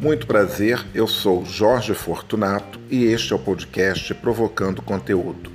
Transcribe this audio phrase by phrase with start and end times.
[0.00, 5.52] Muito prazer, eu sou Jorge Fortunato e este é o podcast Provocando Conteúdo.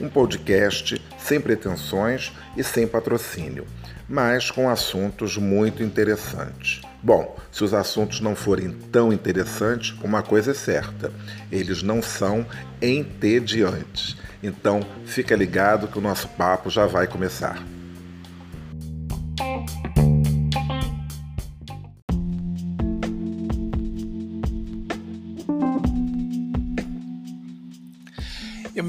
[0.00, 3.66] Um podcast sem pretensões e sem patrocínio,
[4.08, 6.80] mas com assuntos muito interessantes.
[7.02, 11.12] Bom, se os assuntos não forem tão interessantes, uma coisa é certa:
[11.50, 12.46] eles não são
[12.80, 14.16] entediantes.
[14.42, 17.62] Então, fica ligado que o nosso papo já vai começar.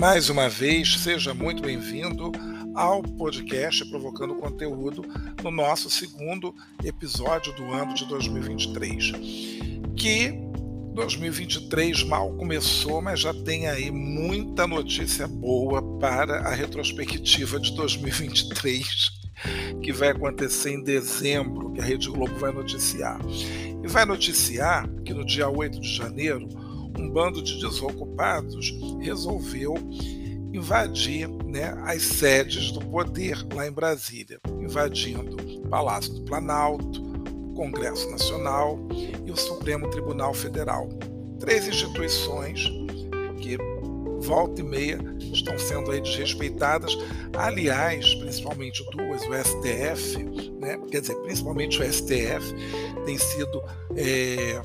[0.03, 2.30] Mais uma vez, seja muito bem-vindo
[2.75, 5.02] ao podcast Provocando Conteúdo
[5.41, 6.53] no nosso segundo
[6.84, 9.13] episódio do ano de 2023.
[9.95, 10.34] Que
[10.93, 18.85] 2023 mal começou, mas já tem aí muita notícia boa para a retrospectiva de 2023,
[19.81, 23.21] que vai acontecer em dezembro, que a Rede Globo vai noticiar.
[23.81, 26.49] E vai noticiar que no dia 8 de janeiro
[26.98, 29.76] um bando de desocupados resolveu
[30.54, 37.54] invadir né, as sedes do poder lá em Brasília, invadindo o Palácio do Planalto, o
[37.55, 38.80] Congresso Nacional
[39.26, 40.90] e o Supremo Tribunal Federal.
[41.40, 42.71] Três instituições
[43.41, 43.58] que
[44.21, 44.99] volta e meia
[45.34, 46.98] estão sendo aí desrespeitadas.
[47.36, 50.24] Aliás, principalmente duas, o STF,
[50.60, 52.54] né, quer dizer, principalmente o STF,
[53.05, 53.62] tem sido
[53.96, 54.62] é,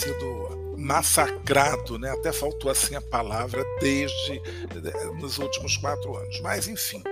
[0.00, 2.10] sido massacrado, né?
[2.10, 6.40] até faltou assim a palavra, desde eh, nos últimos quatro anos.
[6.40, 7.02] Mas, enfim,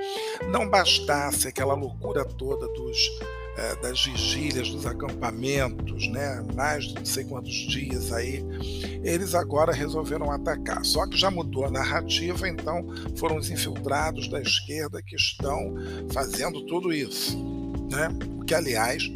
[0.51, 3.21] não bastasse aquela loucura toda dos,
[3.59, 6.43] é, das vigílias, dos acampamentos, né?
[6.55, 8.43] mais de não sei quantos dias aí,
[9.05, 10.83] eles agora resolveram atacar.
[10.85, 15.75] Só que já mudou a narrativa, então foram os infiltrados da esquerda que estão
[16.11, 17.37] fazendo tudo isso.
[17.91, 18.09] Né?
[18.47, 19.11] Que, aliás,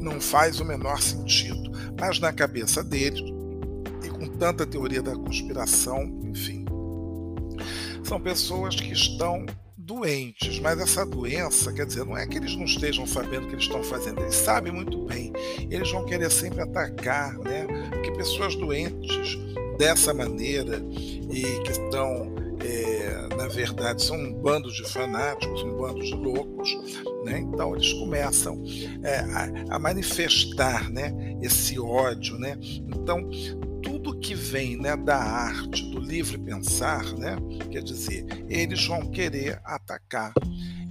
[0.00, 1.70] não faz o menor sentido.
[1.98, 3.20] Mas na cabeça deles,
[4.04, 6.64] e com tanta teoria da conspiração, enfim,
[8.02, 9.46] são pessoas que estão
[9.76, 13.54] doentes, mas essa doença, quer dizer, não é que eles não estejam sabendo o que
[13.54, 15.32] eles estão fazendo, eles sabem muito bem.
[15.68, 17.66] Eles vão querer sempre atacar, né?
[17.90, 19.36] Porque pessoas doentes
[19.76, 20.80] dessa maneira
[21.30, 22.39] e que estão
[23.36, 26.70] na verdade, são um bando de fanáticos, um bando de loucos,
[27.24, 27.38] né?
[27.38, 28.62] então eles começam
[29.02, 32.38] é, a, a, manifestar né, esse ódio.
[32.38, 32.56] Né?
[32.60, 33.28] Então,
[33.82, 37.36] tudo que vem né, da arte, do livre pensar, né,
[37.70, 40.32] quer dizer, eles vão querer atacar.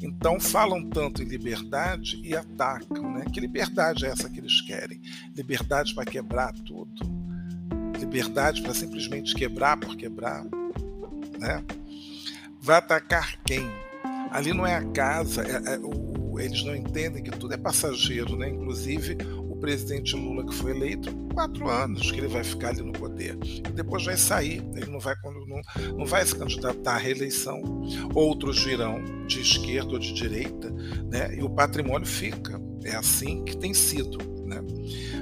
[0.02, 3.14] Então falam tanto em liberdade e atacam.
[3.14, 3.26] Né?
[3.34, 5.02] Que liberdade é essa que eles querem?
[5.36, 6.94] Liberdade para quebrar tudo?
[8.00, 10.46] Liberdade para simplesmente quebrar por quebrar?
[11.40, 11.64] né?
[12.62, 13.70] Vai atacar quem?
[14.32, 18.36] Ali não é a casa, é, é, o, eles não entendem que tudo é passageiro,
[18.36, 18.50] né?
[18.50, 19.18] Inclusive
[19.50, 23.38] o presidente Lula que foi eleito quatro anos que ele vai ficar ali no poder
[23.44, 27.62] e depois vai sair, ele não vai não, não vai se candidatar à reeleição.
[28.14, 30.70] Outros virão de esquerda ou de direita,
[31.10, 31.36] né?
[31.36, 32.60] E o patrimônio fica.
[32.84, 34.62] É assim que tem sido, né?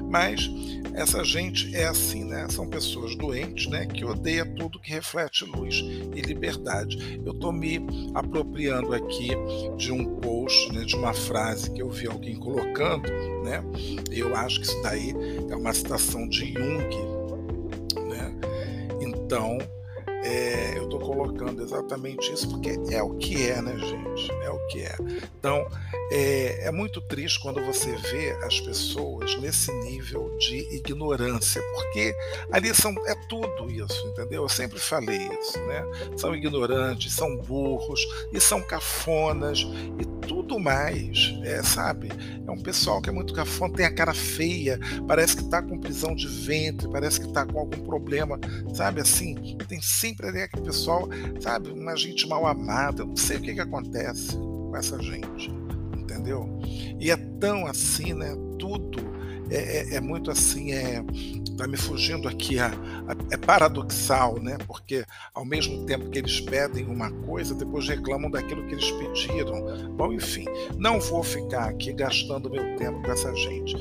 [0.09, 0.49] Mas
[0.93, 2.47] essa gente é assim, né?
[2.49, 3.85] São pessoas doentes, né?
[3.85, 5.75] Que odeia tudo que reflete luz
[6.15, 7.21] e liberdade.
[7.23, 7.79] Eu estou me
[8.15, 9.29] apropriando aqui
[9.77, 13.09] de um post, né, de uma frase que eu vi alguém colocando,
[13.43, 13.63] né?
[14.11, 15.13] Eu acho que isso daí
[15.49, 16.89] é uma citação de Jung,
[18.09, 18.33] né?
[18.99, 19.57] Então,
[20.23, 24.31] é, eu estou colocando exatamente isso porque é o que é, né, gente?
[24.43, 24.95] É o que é.
[25.39, 25.65] Então,
[26.11, 32.15] é, é, muito triste quando você vê as pessoas nesse nível de ignorância, porque
[32.51, 34.43] ali são, é tudo isso, entendeu?
[34.43, 35.83] Eu sempre falei isso, né?
[36.15, 39.59] São ignorantes, são burros e são cafonas
[39.99, 40.05] e
[40.47, 42.09] tudo mais, é, sabe?
[42.45, 45.77] É um pessoal que é muito cafona, tem a cara feia, parece que está com
[45.77, 48.39] prisão de ventre, parece que está com algum problema,
[48.73, 49.01] sabe?
[49.01, 49.35] Assim,
[49.67, 51.07] tem sempre sempre ali aquele pessoal,
[51.39, 53.03] sabe, uma gente mal amada.
[53.03, 55.51] Eu não sei o que, que acontece com essa gente,
[55.97, 56.59] entendeu?
[56.99, 58.35] E é tão assim, né?
[58.57, 59.06] Tudo
[59.49, 61.03] é, é, é muito assim, é,
[61.57, 64.57] tá me fugindo aqui, a, a, é paradoxal, né?
[64.67, 65.03] Porque
[65.33, 69.89] ao mesmo tempo que eles pedem uma coisa, depois reclamam daquilo que eles pediram.
[69.95, 70.45] Bom, enfim,
[70.77, 73.75] não vou ficar aqui gastando meu tempo com essa gente.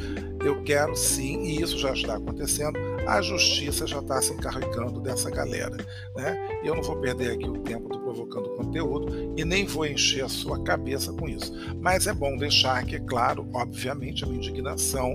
[0.45, 5.29] Eu quero sim, e isso já está acontecendo, a justiça já está se encarregando dessa
[5.29, 5.77] galera.
[6.15, 6.61] Né?
[6.63, 10.25] E eu não vou perder aqui o tempo do provocando conteúdo e nem vou encher
[10.25, 11.53] a sua cabeça com isso.
[11.81, 15.15] Mas é bom deixar que, claro, obviamente, a minha indignação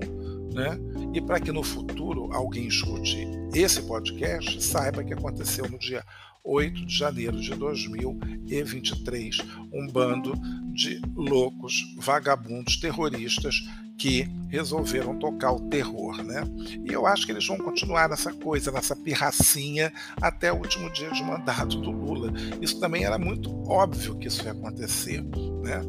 [0.54, 0.78] né?
[1.14, 6.04] E para que no futuro alguém escute esse podcast, saiba que aconteceu no dia
[6.44, 9.38] 8 de janeiro de 2023,
[9.72, 10.34] um bando
[10.74, 13.56] de loucos, vagabundos, terroristas
[14.02, 16.42] que resolveram tocar o terror, né?
[16.84, 21.12] E eu acho que eles vão continuar nessa coisa, nessa pirracinha até o último dia
[21.12, 22.34] de mandato do Lula.
[22.60, 25.82] Isso também era muito óbvio que isso ia acontecer, né?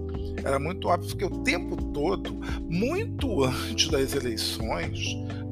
[0.45, 2.39] Era muito óbvio porque o tempo todo,
[2.69, 4.99] muito antes das eleições,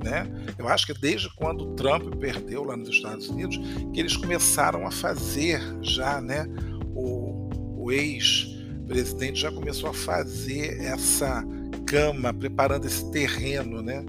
[0.04, 0.30] né?
[0.58, 3.58] Eu acho que desde quando o Trump perdeu lá nos Estados Unidos,
[3.94, 6.46] que eles começaram a fazer já, né?
[6.94, 7.48] O,
[7.78, 11.42] o ex-presidente já começou a fazer essa
[11.90, 14.04] cama, preparando esse terreno, né?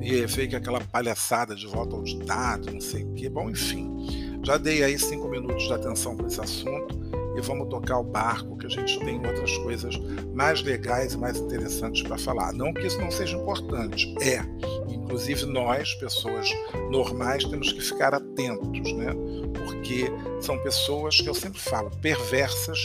[0.00, 3.28] E veio aquela palhaçada de volta ao ditado, não sei o quê.
[3.28, 7.00] Bom, enfim, já dei aí cinco minutos de atenção para esse assunto
[7.36, 9.96] e vamos tocar o barco, que a gente tem outras coisas
[10.34, 12.52] mais legais e mais interessantes para falar.
[12.52, 14.42] Não que isso não seja importante, é.
[14.92, 16.48] Inclusive nós, pessoas
[16.90, 19.14] normais, temos que ficar atentos, né?
[19.54, 20.10] Porque
[20.40, 22.78] são pessoas que eu sempre falo, perversas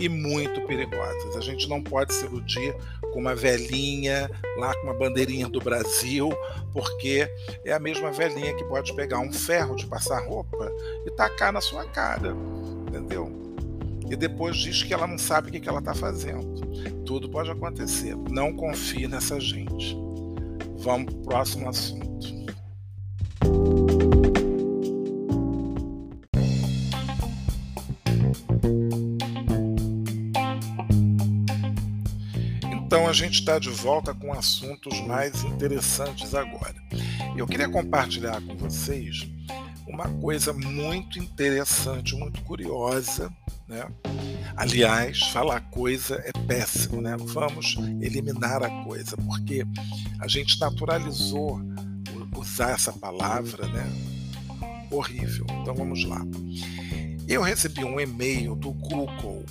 [0.00, 1.36] e muito perigosas.
[1.36, 2.74] A gente não pode se iludir
[3.12, 6.30] com uma velhinha lá com uma bandeirinha do Brasil,
[6.72, 7.28] porque
[7.64, 10.70] é a mesma velhinha que pode pegar um ferro de passar roupa
[11.06, 12.34] e tacar na sua cara,
[12.88, 13.30] entendeu?
[14.10, 16.60] E depois diz que ela não sabe o que ela está fazendo.
[17.04, 18.16] Tudo pode acontecer.
[18.28, 19.96] Não confie nessa gente.
[20.78, 22.10] Vamos para o próximo assunto.
[32.90, 36.74] Então a gente está de volta com assuntos mais interessantes agora.
[37.36, 39.30] Eu queria compartilhar com vocês
[39.86, 43.32] uma coisa muito interessante, muito curiosa,
[43.68, 43.86] né?
[44.56, 47.16] Aliás, falar coisa é péssimo, né?
[47.16, 49.64] Vamos eliminar a coisa, porque
[50.18, 51.60] a gente naturalizou
[52.36, 53.88] usar essa palavra, né?
[54.90, 55.46] Horrível.
[55.62, 56.22] Então vamos lá.
[57.28, 59.44] Eu recebi um e-mail do Google.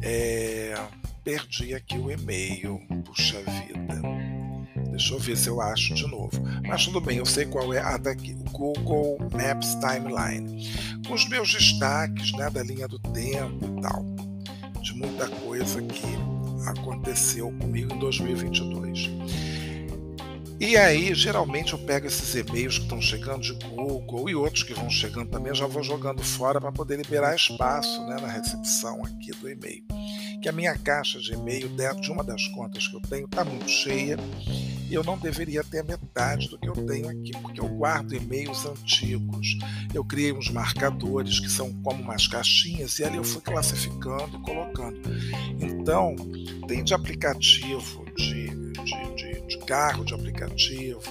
[0.00, 0.78] É,
[1.26, 2.80] perdi aqui o e-mail.
[3.04, 4.00] Puxa vida.
[4.90, 6.40] Deixa eu ver se eu acho de novo.
[6.64, 8.36] Mas tudo bem, eu sei qual é a daqui.
[8.38, 10.70] O Google Maps Timeline.
[11.04, 14.04] Com os meus destaques né, da linha do tempo e tal.
[14.80, 16.06] De muita coisa que
[16.68, 19.10] aconteceu comigo em 2022.
[20.60, 24.72] E aí, geralmente eu pego esses e-mails que estão chegando de Google e outros que
[24.72, 29.32] vão chegando também, já vou jogando fora para poder liberar espaço né, na recepção aqui
[29.32, 29.84] do e-mail
[30.40, 33.44] que a minha caixa de e-mail dentro de uma das contas que eu tenho está
[33.44, 34.16] muito cheia
[34.88, 38.14] e eu não deveria ter a metade do que eu tenho aqui, porque eu guardo
[38.14, 39.58] e-mails antigos.
[39.92, 44.42] Eu criei uns marcadores que são como umas caixinhas e ali eu fui classificando e
[44.42, 45.00] colocando.
[45.60, 46.14] Então,
[46.68, 51.02] tem de aplicativo de, de, de, de carro de aplicativo,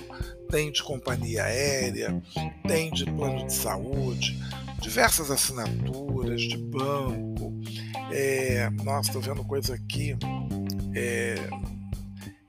[0.49, 2.21] tem de companhia aérea,
[2.65, 4.39] tem de plano de saúde,
[4.79, 7.53] diversas assinaturas de banco,
[8.11, 10.15] é, nossa, tô vendo coisa aqui.
[10.93, 11.35] É,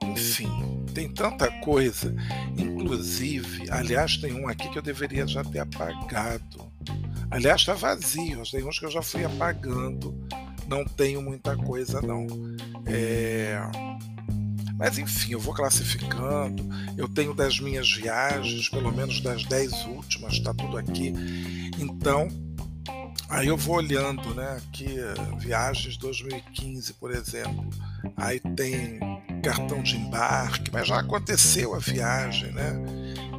[0.03, 0.49] enfim,
[0.95, 2.15] tem tanta coisa.
[2.57, 6.73] Inclusive, aliás, tem um aqui que eu deveria já ter apagado.
[7.31, 8.43] Aliás, está vazio.
[8.51, 10.15] Tem uns que eu já fui apagando.
[10.69, 12.27] Não tenho muita coisa, não.
[12.87, 13.59] É...
[14.79, 16.63] Mas enfim, eu vou classificando.
[16.97, 21.13] Eu tenho das minhas viagens, pelo menos das dez últimas, está tudo aqui.
[21.79, 22.29] Então,
[23.29, 24.57] Aí eu vou olhando, né?
[24.57, 24.97] Aqui,
[25.39, 27.69] viagens 2015, por exemplo.
[28.17, 28.99] Aí tem
[29.43, 32.73] cartão de embarque, mas já aconteceu a viagem, né?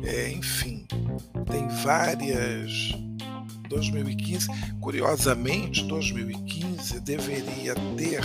[0.04, 0.86] É, enfim,
[1.50, 2.92] tem várias.
[3.70, 4.48] 2015,
[4.80, 8.22] curiosamente, 2015 deveria ter.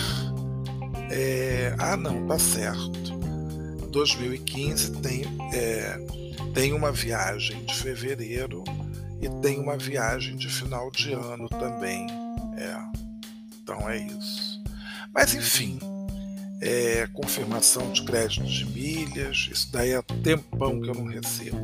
[1.11, 3.13] É, ah, não, tá certo.
[3.91, 5.99] 2015 tem, é,
[6.55, 8.63] tem uma viagem de fevereiro
[9.23, 12.07] e tem uma viagem de final de ano também.
[12.59, 12.77] É.
[13.63, 14.61] Então é isso.
[15.15, 15.79] Mas enfim,
[16.61, 21.59] é, confirmação de crédito de milhas, isso daí é tempão que eu não recebo.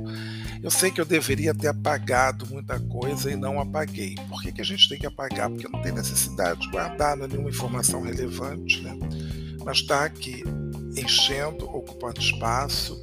[0.62, 4.16] Eu sei que eu deveria ter apagado muita coisa e não apaguei.
[4.28, 5.48] Por que, que a gente tem que apagar?
[5.48, 8.96] Porque não tem necessidade de guardar nenhuma informação relevante, né?
[9.64, 10.42] Mas está aqui
[10.96, 13.00] enchendo, ocupando espaço,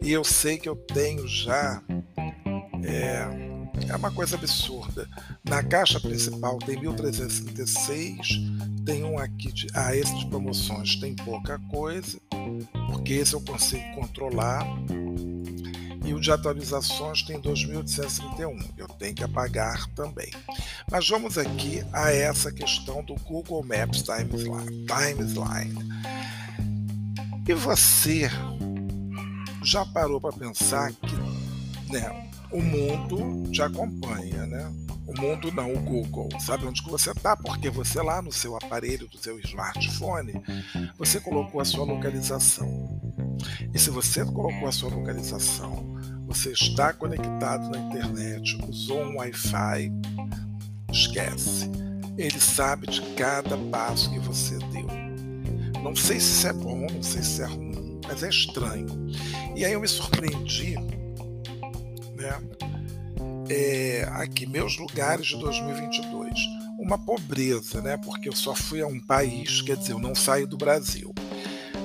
[0.00, 1.82] e eu sei que eu tenho já.
[2.84, 3.51] É,
[3.92, 5.06] é uma coisa absurda.
[5.44, 8.40] Na caixa principal tem 1336,
[8.86, 9.66] tem um aqui de.
[9.74, 12.18] Ah, esse de promoções tem pouca coisa,
[12.88, 14.66] porque esse eu consigo controlar.
[16.04, 20.32] E o de atualizações tem 2.831, eu tenho que apagar também.
[20.90, 24.86] Mas vamos aqui a essa questão do Google Maps Timeline.
[24.86, 25.92] Timeline.
[27.48, 28.28] E você
[29.62, 34.72] já parou para pensar que né, o mundo te acompanha, né?
[35.06, 38.56] O mundo não, o Google, sabe onde que você está, porque você lá no seu
[38.56, 40.40] aparelho, do seu smartphone,
[40.96, 43.00] você colocou a sua localização.
[43.74, 49.92] E se você colocou a sua localização, você está conectado na internet, usou um Wi-Fi,
[50.90, 51.70] esquece.
[52.16, 54.86] Ele sabe de cada passo que você deu.
[55.82, 58.86] Não sei se isso é bom, não sei se é ruim, mas é estranho.
[59.56, 60.76] E aí eu me surpreendi,
[62.22, 62.40] né?
[63.50, 66.32] É, aqui, meus lugares de 2022.
[66.78, 67.96] Uma pobreza, né?
[67.96, 71.12] Porque eu só fui a um país, quer dizer, eu não saio do Brasil.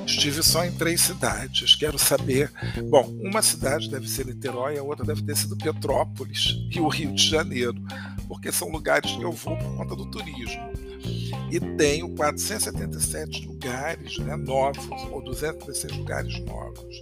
[0.06, 1.76] Estive só em três cidades.
[1.76, 2.50] Quero saber.
[2.90, 7.14] Bom, uma cidade deve ser Niterói, a outra deve ter sido Petrópolis e o Rio
[7.14, 7.76] de Janeiro,
[8.26, 10.72] porque são lugares que eu vou por conta do turismo.
[11.52, 17.02] E tenho 477 lugares né, novos, ou 216 lugares novos.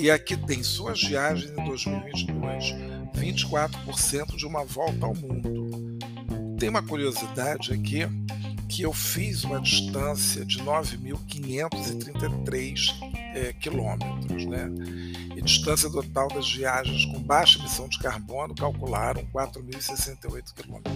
[0.00, 2.72] E aqui tem suas viagens em 2022,
[3.16, 5.98] 24% de uma volta ao mundo.
[6.56, 8.06] Tem uma curiosidade aqui
[8.68, 12.94] que eu fiz uma distância de 9.533
[13.34, 14.70] é, quilômetros, né?
[15.48, 20.94] Distância total das viagens com baixa emissão de carbono calcularam 4.068 quilômetros.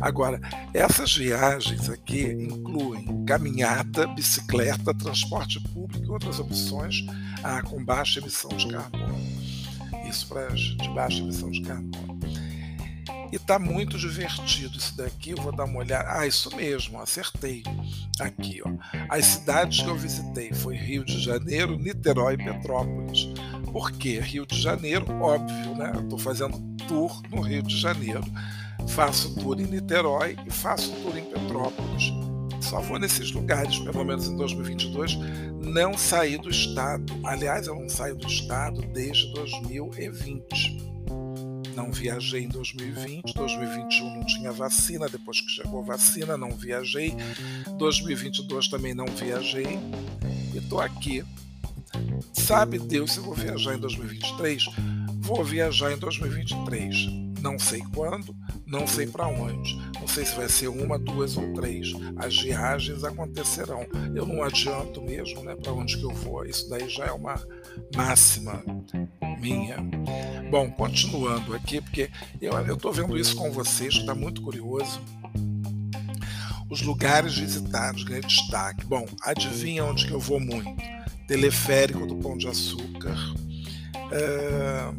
[0.00, 0.40] Agora,
[0.72, 7.04] essas viagens aqui incluem caminhada, bicicleta, transporte público e outras opções
[7.42, 9.18] ah, com baixa emissão de carbono.
[10.08, 12.20] Isso para de baixa emissão de carbono.
[13.32, 15.30] E tá muito divertido isso daqui.
[15.30, 16.20] Eu vou dar uma olhada.
[16.20, 17.62] Ah, isso mesmo, acertei.
[18.20, 18.70] Aqui, ó.
[19.08, 23.28] As cidades que eu visitei foi Rio de Janeiro, Niterói e Petrópolis.
[23.72, 24.20] Por quê?
[24.20, 25.92] Rio de Janeiro, óbvio, né?
[26.08, 28.24] Tô fazendo tour no Rio de Janeiro.
[28.88, 32.12] Faço tour em Niterói e faço tour em Petrópolis.
[32.60, 35.18] Só vou nesses lugares, pelo menos em 2022,
[35.62, 37.12] não saí do estado.
[37.24, 40.88] Aliás, eu não saio do estado desde 2020
[41.78, 47.14] não viajei em 2020, 2021 não tinha vacina, depois que chegou vacina não viajei,
[47.78, 49.78] 2022 também não viajei
[50.52, 51.24] e estou aqui.
[52.32, 54.64] Sabe Deus se vou viajar em 2023?
[55.20, 58.34] Vou viajar em 2023 não sei quando,
[58.66, 59.76] não sei para onde.
[60.00, 61.92] Não sei se vai ser uma, duas ou três.
[62.16, 63.86] As viagens acontecerão.
[64.14, 66.44] Eu não adianto mesmo né, para onde que eu vou.
[66.44, 67.40] Isso daí já é uma
[67.94, 68.62] máxima
[69.40, 69.76] minha.
[70.50, 75.00] Bom, continuando aqui, porque eu estou vendo isso com vocês, está muito curioso.
[76.70, 78.84] Os lugares visitados ganham destaque.
[78.84, 80.97] Bom, adivinha onde que eu vou muito?
[81.28, 83.14] Teleférico do Pão de Açúcar.
[83.94, 84.96] Uh,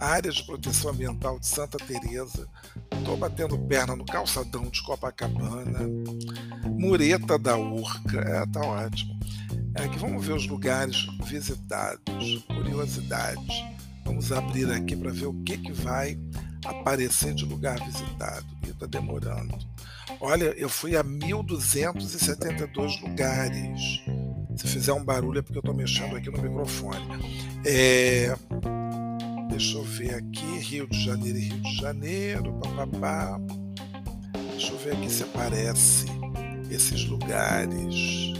[0.00, 2.48] área de proteção ambiental de Santa Teresa.
[2.92, 5.78] Estou batendo perna no calçadão de Copacabana,
[6.64, 9.16] Mureta da Urca, é, tá ótimo.
[9.76, 13.64] É, aqui vamos ver os lugares visitados, curiosidades.
[14.04, 16.18] Vamos abrir aqui para ver o que, que vai
[16.64, 18.46] aparecer de lugar visitado.
[18.66, 19.56] E está demorando.
[20.20, 24.02] Olha, eu fui a 1.272 lugares.
[24.60, 27.00] Se fizer um barulho é porque eu estou mexendo aqui no microfone.
[27.64, 28.34] É,
[29.48, 33.40] Deixa eu ver aqui, Rio de Janeiro e Rio de Janeiro, papapá.
[34.52, 36.06] Deixa eu ver aqui se aparece
[36.70, 38.32] esses lugares.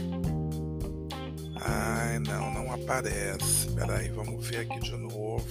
[1.59, 3.69] Ai, não, não aparece.
[3.75, 5.45] Peraí, vamos ver aqui de novo.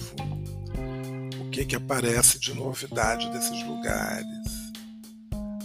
[1.39, 4.71] O que que aparece de novidade desses lugares?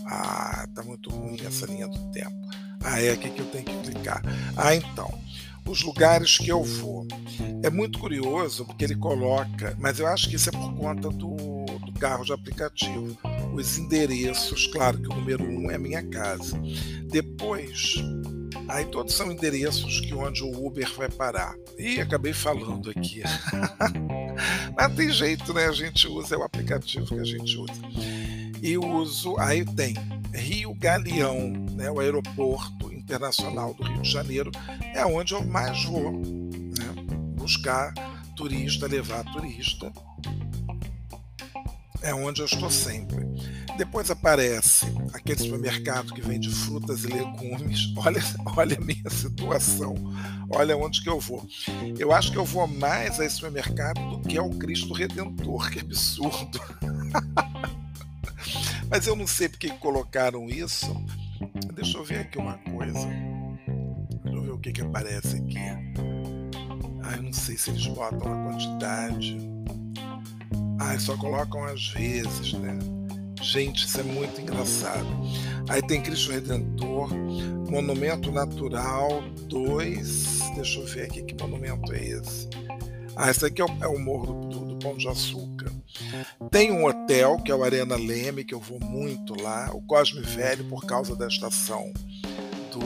[0.06, 2.45] Ah, tá muito ruim essa linha do tempo.
[2.86, 4.22] Ah, é aqui que eu tenho que clicar.
[4.56, 5.12] Ah, então
[5.66, 7.06] os lugares que eu vou.
[7.62, 11.64] É muito curioso porque ele coloca, mas eu acho que isso é por conta do,
[11.84, 13.18] do carro de aplicativo.
[13.52, 16.56] Os endereços, claro que o número um é minha casa.
[17.10, 17.96] Depois,
[18.68, 21.56] aí todos são endereços que onde o Uber vai parar.
[21.76, 23.22] E acabei falando aqui.
[24.76, 25.66] mas tem jeito, né?
[25.66, 27.82] A gente usa é o aplicativo que a gente usa.
[28.62, 29.94] E uso, aí tem
[30.36, 34.50] Rio Galeão, né, o aeroporto internacional do Rio de Janeiro,
[34.94, 36.94] é onde eu mais vou né,
[37.34, 37.92] buscar
[38.36, 39.90] turista, levar turista.
[42.02, 43.26] É onde eu estou sempre.
[43.76, 47.92] Depois aparece aquele supermercado que vende frutas e legumes.
[47.98, 48.22] Olha,
[48.56, 49.94] olha a minha situação.
[50.50, 51.46] Olha onde que eu vou.
[51.98, 55.70] Eu acho que eu vou mais a esse supermercado do que ao Cristo Redentor.
[55.70, 56.60] Que absurdo.
[58.96, 60.90] Mas eu não sei porque colocaram isso.
[61.74, 63.06] Deixa eu ver aqui uma coisa.
[64.24, 65.58] Deixa eu ver o que, que aparece aqui.
[67.14, 69.36] Eu não sei se eles botam a quantidade.
[70.80, 72.78] Ah, só colocam às vezes, né?
[73.42, 75.06] Gente, isso é muito engraçado.
[75.68, 77.12] Aí tem Cristo Redentor,
[77.70, 80.38] Monumento Natural 2.
[80.54, 82.48] Deixa eu ver aqui que monumento é esse.
[83.14, 85.72] Ah, esse aqui é o, é o Morro do Pão de Açúcar.
[86.48, 90.20] Tem um hotel, que é o Arena Leme, que eu vou muito lá, o Cosme
[90.20, 91.92] Velho, por causa da estação
[92.70, 92.78] do,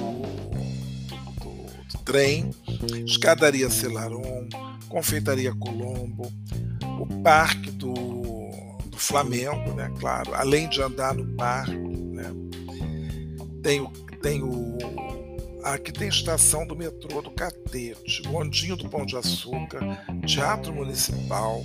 [1.38, 2.50] do, do trem,
[3.04, 4.48] Escadaria Celaron,
[4.88, 6.32] Confeitaria Colombo,
[6.98, 7.92] o Parque do,
[8.86, 9.92] do Flamengo, né?
[10.00, 12.32] Claro, além de andar no parque, né?
[13.62, 13.90] Tem o,
[14.22, 14.78] tem o
[15.62, 19.80] Aqui tem estação do metrô do Catete, Bondinho do Pão de Açúcar,
[20.26, 21.62] Teatro Municipal,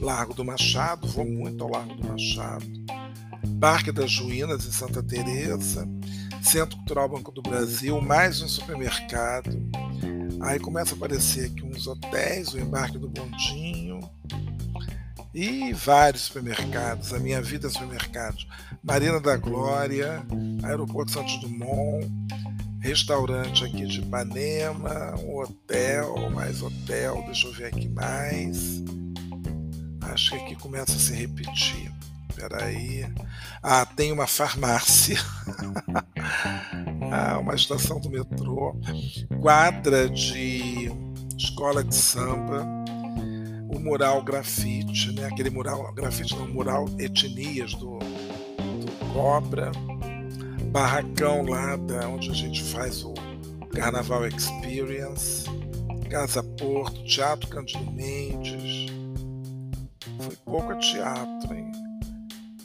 [0.00, 2.64] Largo do Machado, vou muito ao Largo do Machado,
[3.60, 5.88] Parque das Ruínas em Santa Teresa,
[6.40, 9.50] Centro Cultural Banco do Brasil, mais um supermercado.
[10.40, 13.98] Aí começa a aparecer aqui uns hotéis, o embarque do Bondinho
[15.34, 17.12] e vários supermercados.
[17.12, 18.46] A minha vida é supermercados.
[18.82, 20.24] Marina da Glória,
[20.62, 22.08] Aeroporto Santos Dumont,
[22.80, 28.82] restaurante aqui de Ipanema, um hotel, mais hotel, deixa eu ver aqui mais.
[30.12, 31.92] Acho que aqui começa a se repetir.
[32.34, 33.06] Peraí.
[33.62, 35.18] Ah, tem uma farmácia.
[37.10, 38.76] ah, uma estação do metrô.
[39.40, 40.90] Quadra de
[41.36, 42.66] escola de samba.
[43.70, 45.26] O mural grafite, né?
[45.26, 49.70] Aquele mural grafite, não, mural etnias do, do Cobra
[50.68, 53.14] barracão lá da onde a gente faz o
[53.74, 55.44] Carnaval Experience,
[56.10, 58.87] Casa Porto, Teatro Cândido Mendes.
[60.20, 61.70] Foi pouco teatro, hein?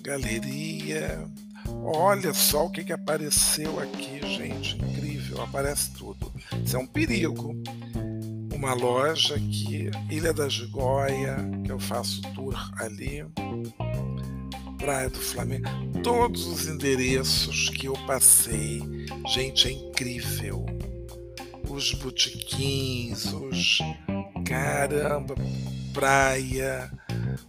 [0.01, 1.25] Galeria.
[1.83, 4.77] Olha só o que, que apareceu aqui, gente.
[4.77, 6.31] Incrível, aparece tudo.
[6.63, 7.55] Isso é um perigo.
[8.53, 13.25] Uma loja aqui, Ilha da Gigóia, que eu faço tour ali.
[14.77, 15.69] Praia do Flamengo,
[16.03, 18.81] todos os endereços que eu passei,
[19.27, 20.65] gente, é incrível.
[21.69, 23.79] Os botiquins, os
[24.45, 25.35] caramba,
[25.93, 26.91] praia,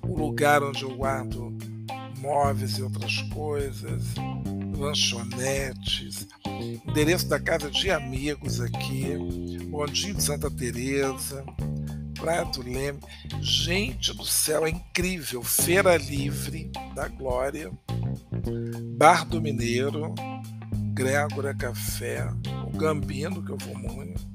[0.02, 1.56] o lugar onde eu guardo
[2.18, 4.14] móveis e outras coisas,
[4.76, 6.26] lanchonetes,
[6.86, 9.16] endereço da casa de amigos aqui,
[9.68, 11.44] Bondinho de Santa Teresa,
[12.18, 13.00] Praia do Leme.
[13.40, 15.42] Gente do céu, é incrível.
[15.42, 17.70] Feira Livre da Glória,
[18.96, 20.14] Bar do Mineiro,
[20.94, 22.26] Grégora Café,
[22.66, 24.26] o Gambino, que eu vou muito,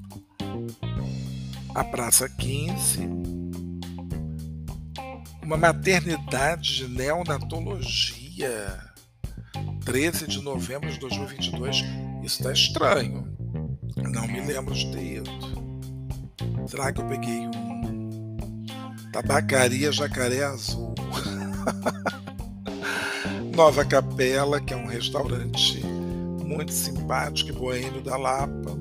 [1.74, 3.08] a Praça 15,
[5.50, 8.78] uma maternidade de neonatologia,
[9.84, 11.78] 13 de novembro de 2022.
[12.22, 13.36] Isso está estranho.
[13.96, 15.30] Não me lembro de ter ido.
[16.68, 18.64] Será que eu peguei um
[19.10, 20.94] Tabacaria Jacaré Azul.
[23.52, 28.78] Nova Capela, que é um restaurante muito simpático e boêmio da Lapa.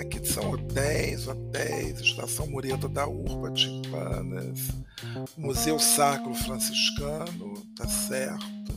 [0.00, 4.70] Aqui são hotéis, hotéis, Estação Mureta da Urba, Timpanas,
[5.36, 8.72] Museu Sacro Franciscano, tá certo.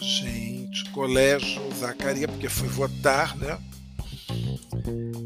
[0.00, 3.58] Gente, Colégio Zacaria, porque fui votar, né?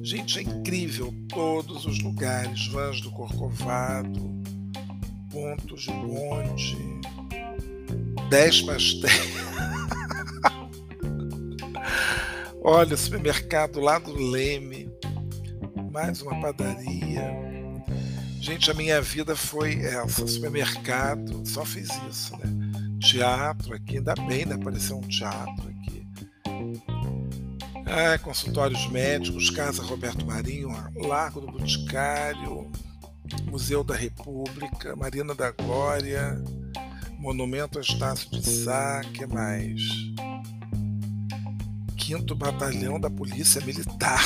[0.02, 4.42] Gente, é incrível todos os lugares, vans do Corcovado,
[5.30, 6.76] pontos de bonde,
[8.28, 9.38] dez pastéis.
[12.62, 14.90] Olha, supermercado lá do Leme,
[15.90, 17.32] mais uma padaria.
[18.38, 22.44] Gente, a minha vida foi essa, supermercado, só fiz isso, né?
[23.00, 24.56] Teatro aqui, ainda bem, né?
[24.56, 26.06] Apareceu um teatro aqui.
[27.86, 32.70] Ah, consultórios médicos, Casa Roberto Marinho, Largo do Boticário,
[33.50, 36.38] Museu da República, Marina da Glória,
[37.18, 39.80] Monumento Estácio de Sá, que mais?
[42.10, 44.20] Quinto Batalhão da Polícia Militar.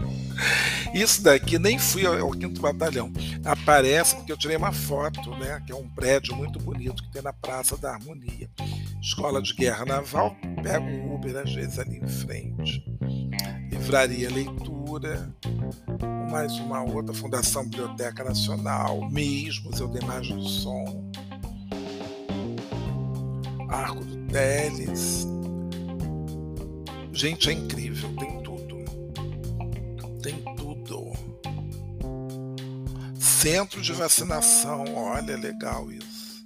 [0.94, 3.12] Isso daqui nem fui ao, quinto batalhão.
[3.44, 5.62] Aparece porque eu tirei uma foto, né?
[5.66, 8.48] Que é um prédio muito bonito que tem na Praça da Harmonia.
[8.98, 12.82] Escola de Guerra Naval, pego o Uber às vezes ali em frente.
[13.70, 15.30] Livraria Leitura,
[16.30, 21.12] mais uma outra, Fundação Biblioteca Nacional, MIS, Museu da Imagem do Som,
[23.68, 25.28] Arco do Teles.
[27.12, 28.76] Gente, é incrível, tem tudo.
[30.22, 31.12] Tem tudo.
[33.18, 36.44] Centro de vacinação, olha, legal isso.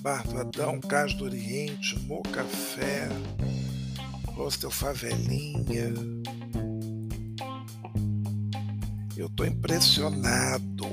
[0.00, 3.08] Barbadão, Cais do Oriente, Mocafé,
[4.36, 5.94] Hostel Favelinha.
[9.16, 10.84] Eu tô impressionado.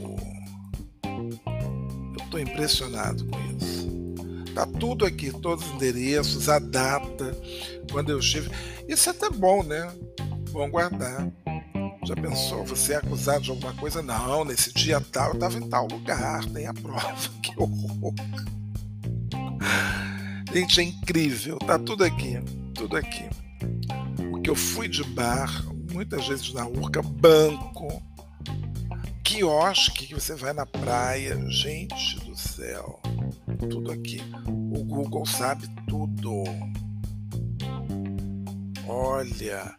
[1.04, 3.92] Eu tô impressionado com isso.
[4.54, 7.36] Tá tudo aqui, todos os endereços, a data,
[7.92, 8.50] quando eu estive.
[8.88, 9.92] Isso é até bom, né?
[10.52, 11.32] Bom guardar.
[12.04, 12.66] Já pensou?
[12.66, 14.02] Você é acusado de alguma coisa?
[14.02, 17.16] Não, nesse dia tal eu estava em tal lugar, tem a prova.
[17.42, 18.14] Que horror!
[20.54, 22.42] Gente, é incrível, tá tudo aqui,
[22.74, 23.30] tudo aqui.
[24.34, 28.02] O que eu fui de bar, muitas vezes na Urca, banco,
[29.24, 33.00] quiosque que você vai na praia, gente do céu,
[33.70, 34.22] tudo aqui.
[34.46, 36.44] O Google sabe tudo.
[38.94, 39.74] Olha,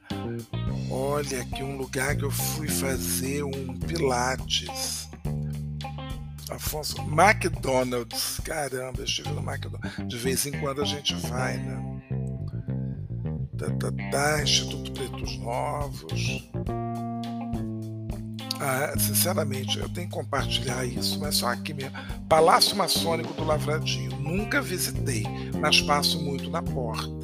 [0.90, 5.06] olha aqui um lugar que eu fui fazer um Pilates.
[6.48, 10.08] Afonso, McDonald's, caramba, eu estive no McDonald's.
[10.08, 12.00] De vez em quando a gente vai, né?
[13.58, 16.50] Tá, tá, tá, Instituto Pretos Novos.
[18.58, 21.92] Ah, sinceramente, eu tenho que compartilhar isso, mas só aqui mesmo.
[22.30, 24.16] Palácio Maçônico do Lavradio.
[24.16, 25.24] Nunca visitei,
[25.60, 27.21] mas passo muito na porta.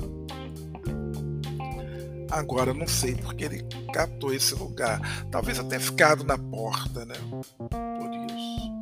[2.31, 5.01] Agora não sei porque ele catou esse lugar.
[5.31, 7.15] Talvez até ficado na porta, né?
[7.69, 8.73] Por isso.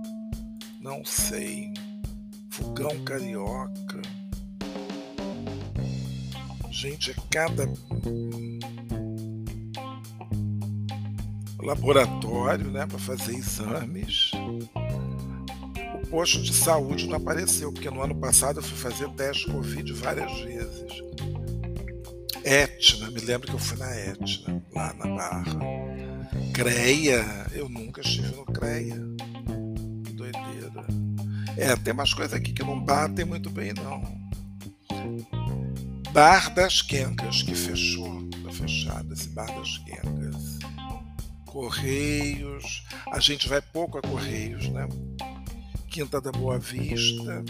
[0.80, 1.72] Não sei.
[2.50, 4.02] Fogão carioca.
[6.70, 7.66] Gente, é cada
[11.66, 14.30] laboratório, né, para fazer exames.
[15.94, 19.92] O posto de saúde não apareceu, porque no ano passado eu fui fazer teste Covid
[19.94, 21.02] várias vezes.
[22.46, 25.58] Etna, me lembro que eu fui na Etna, lá na Barra.
[26.54, 28.94] CREA, eu nunca estive no CREA.
[30.04, 30.86] Que doideira.
[31.56, 34.00] É, tem umas coisas aqui que não batem muito bem, não.
[36.12, 38.28] Bar das Quencas, que fechou.
[38.44, 40.60] Tá fechado esse Bar das Quencas.
[41.46, 42.86] Correios.
[43.10, 44.88] A gente vai pouco a Correios, né?
[45.90, 47.44] Quinta da Boa Vista.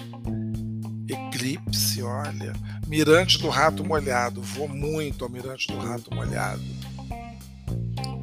[1.07, 2.55] Eclipse, olha.
[2.87, 4.41] Mirante do Rato Molhado.
[4.41, 6.63] Vou muito ao Mirante do Rato Molhado.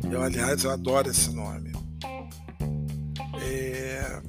[0.09, 1.71] Eu, aliás, eu adoro esse nome.
[3.41, 4.21] É...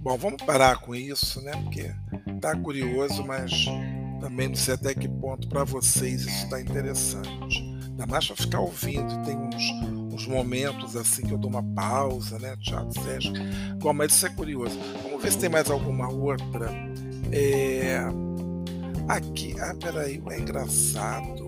[0.00, 1.52] Bom, vamos parar com isso, né?
[1.62, 1.90] Porque
[2.40, 3.66] tá curioso, mas
[4.20, 7.76] também não sei até que ponto para vocês isso está interessante.
[7.84, 9.22] Ainda mais para ficar ouvindo.
[9.24, 13.32] Tem uns, uns momentos assim que eu dou uma pausa, né, Tiago Sérgio?
[13.78, 14.78] Bom, mas isso é curioso.
[15.02, 16.70] Vamos ver se tem mais alguma outra.
[17.32, 18.00] É...
[19.08, 21.46] Aqui, ah, peraí, é engraçado.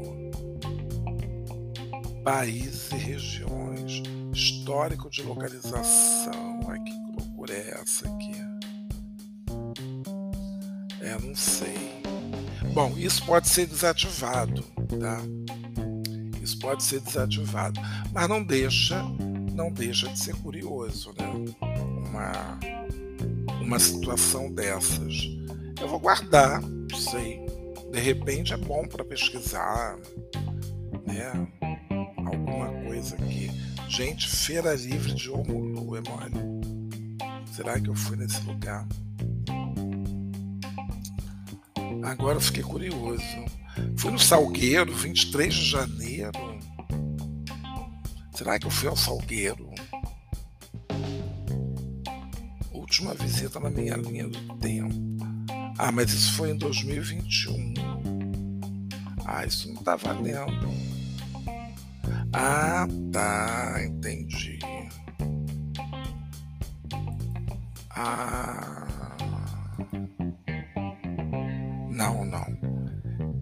[2.24, 6.60] Países e regiões, histórico de localização.
[6.68, 8.32] Ai, que loucura é essa aqui?
[11.00, 12.02] É, não sei.
[12.74, 14.62] Bom, isso pode ser desativado,
[15.00, 15.20] tá?
[16.42, 17.80] Isso pode ser desativado,
[18.12, 19.02] mas não deixa,
[19.52, 21.26] não deixa de ser curioso, né?
[22.08, 22.58] Uma
[23.68, 25.28] uma situação dessas.
[25.80, 27.47] Eu vou guardar, não sei.
[27.90, 29.96] De repente é bom para pesquisar,
[31.06, 31.48] né?
[32.26, 33.50] Alguma coisa aqui.
[33.88, 36.58] Gente, feira livre de Omulu é mole.
[37.52, 38.86] Será que eu fui nesse lugar?
[42.04, 43.22] Agora eu fiquei curioso.
[43.96, 46.58] Fui no Salgueiro, 23 de janeiro.
[48.34, 49.68] Será que eu fui ao Salgueiro?
[52.72, 54.94] Última visita na minha linha do tempo.
[55.78, 57.74] Ah, mas isso foi em 2021.
[59.24, 60.68] Ah, isso não tá valendo.
[62.32, 64.58] Ah, tá, entendi.
[67.90, 68.86] Ah.
[71.90, 72.46] Não, não.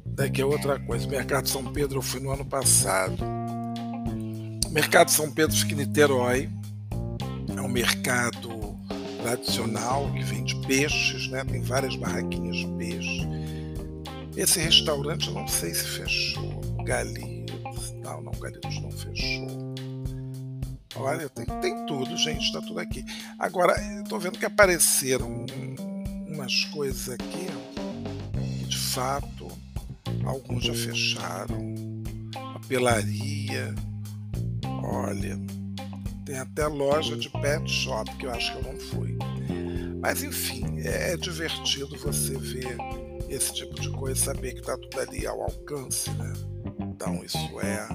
[0.07, 1.07] Daqui é outra coisa.
[1.09, 3.17] Mercado São Pedro eu fui no ano passado.
[4.71, 6.51] Mercado São Pedro fica em Niterói.
[7.57, 8.56] É um mercado
[9.27, 11.45] tradicional que vende peixes, né?
[11.45, 13.29] Tem várias barraquinhas de peixe.
[14.37, 16.61] Esse restaurante eu não sei se fechou.
[16.85, 19.75] Galitos, não, não, Galitos não fechou.
[20.95, 23.05] Olha, tem, tem tudo, gente, tá tudo aqui.
[23.39, 23.75] Agora,
[24.09, 25.45] tô vendo que apareceram
[26.29, 27.47] umas coisas aqui
[28.97, 29.47] fato,
[30.25, 31.75] alguns já fecharam.
[32.55, 33.75] Papelaria,
[34.83, 35.39] olha,
[36.27, 39.17] tem até loja de pet shop que eu acho que eu não fui.
[40.01, 42.77] Mas enfim, é, é divertido você ver
[43.29, 46.33] esse tipo de coisa, saber que está tudo ali ao alcance, né?
[46.81, 47.87] Então isso é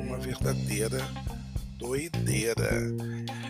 [0.00, 0.98] uma verdadeira
[1.78, 2.70] doideira.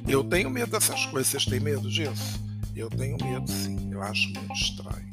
[0.07, 2.45] Eu tenho medo dessas coisas, vocês têm medo disso?
[2.75, 5.07] Eu tenho medo sim, eu acho muito estranho.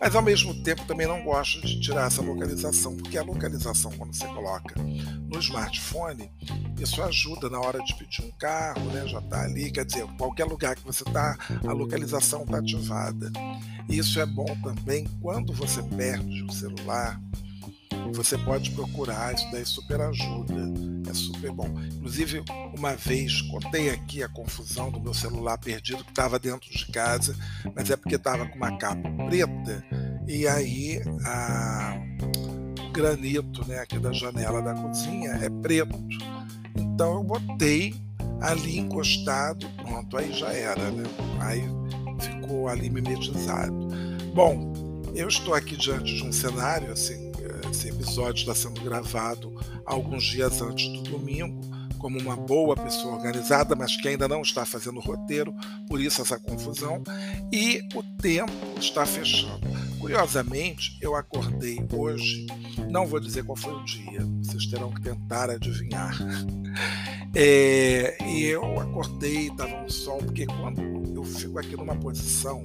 [0.00, 4.14] Mas ao mesmo tempo também não gosto de tirar essa localização, porque a localização, quando
[4.14, 6.30] você coloca no smartphone,
[6.78, 9.06] isso ajuda na hora de pedir um carro, né?
[9.06, 13.30] Já está ali, quer dizer, qualquer lugar que você está, a localização está ativada.
[13.88, 17.20] Isso é bom também quando você perde o celular.
[18.12, 20.54] Você pode procurar, isso daí super ajuda.
[21.08, 21.68] é super bom.
[21.94, 22.42] Inclusive,
[22.76, 27.36] uma vez contei aqui a confusão do meu celular perdido que estava dentro de casa,
[27.74, 29.84] mas é porque estava com uma capa preta
[30.26, 32.00] e aí a,
[32.86, 35.98] o granito né, aqui da janela da cozinha é preto.
[36.76, 37.94] Então eu botei
[38.40, 41.04] ali encostado, pronto, aí já era, né?
[41.40, 41.62] Aí
[42.20, 43.88] ficou ali mimetizado.
[44.34, 44.72] Bom,
[45.14, 47.29] eu estou aqui diante de um cenário, assim,
[47.70, 49.54] esse episódio está sendo gravado
[49.86, 51.60] alguns dias antes do domingo,
[51.98, 55.54] como uma boa pessoa organizada, mas que ainda não está fazendo roteiro,
[55.86, 57.02] por isso essa confusão,
[57.52, 59.60] e o tempo está fechando.
[59.98, 62.46] Curiosamente, eu acordei hoje,
[62.90, 66.16] não vou dizer qual foi o dia, vocês terão que tentar adivinhar.
[67.32, 70.82] É, e eu acordei, estava um sol, porque quando
[71.14, 72.64] eu fico aqui numa posição,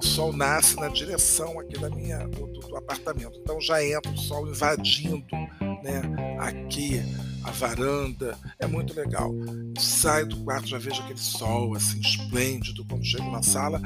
[0.00, 3.38] o sol nasce na direção aqui da minha, do, do apartamento.
[3.42, 5.36] Então já entra o sol invadindo
[5.82, 6.00] né,
[6.38, 7.02] aqui
[7.44, 9.30] a varanda, é muito legal.
[9.78, 13.80] saio do quarto, já vejo aquele sol assim esplêndido quando chego na sala.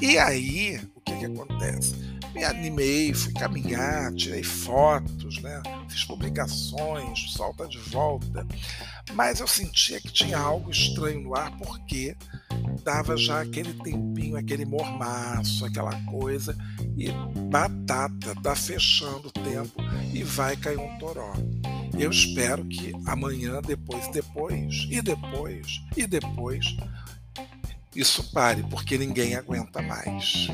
[0.00, 1.94] E aí, o que, que acontece?
[2.34, 5.60] Me animei, fui caminhar, tirei fotos, né?
[5.90, 8.46] fiz publicações, o sol está de volta.
[9.12, 12.16] Mas eu sentia que tinha algo estranho no ar, porque
[12.84, 16.56] dava já aquele tempinho, aquele mormaço, aquela coisa,
[16.96, 17.10] e
[17.48, 19.82] batata, tá fechando o tempo
[20.12, 21.32] e vai cair um toró.
[21.98, 26.76] Eu espero que amanhã, depois, depois, e depois, e depois,
[27.94, 30.48] isso pare, porque ninguém aguenta mais.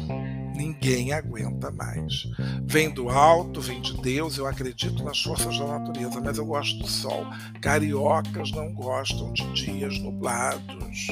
[0.57, 2.27] Ninguém aguenta mais.
[2.65, 6.79] Vem do alto, vem de Deus, eu acredito nas forças da natureza, mas eu gosto
[6.79, 7.27] do sol.
[7.61, 11.09] Cariocas não gostam de dias nublados.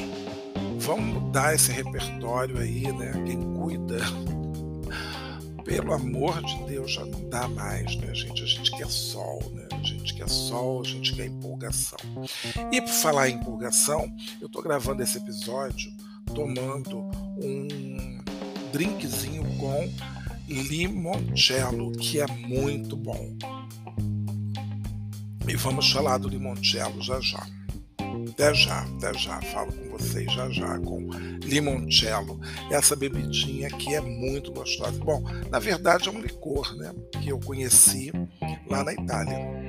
[0.85, 3.11] Vamos mudar esse repertório aí, né?
[3.25, 3.97] Quem cuida
[5.63, 8.43] pelo amor de Deus, já não dá mais, né, gente?
[8.43, 9.67] A gente quer sol, né?
[9.71, 11.97] A gente quer sol, a gente quer empolgação.
[12.71, 14.07] E por falar em empolgação,
[14.39, 15.91] eu tô gravando esse episódio
[16.35, 16.99] tomando
[17.41, 18.19] um
[18.71, 19.91] drinkzinho com
[20.47, 23.35] limoncello, que é muito bom.
[25.47, 27.43] E vamos falar do limoncello já já.
[28.29, 29.41] Até já, até já.
[29.41, 31.09] Falo com vocês já já com
[31.43, 32.39] limoncello.
[32.71, 34.97] Essa bebidinha que é muito gostosa.
[34.99, 36.93] Bom, na verdade é um licor, né?
[37.21, 38.11] Que eu conheci
[38.69, 39.65] lá na Itália.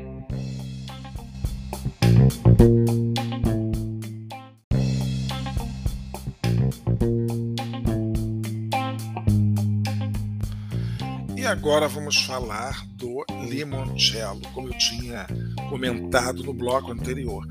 [11.37, 15.27] E agora vamos falar do limoncello, como eu tinha
[15.69, 17.47] comentado no bloco anterior.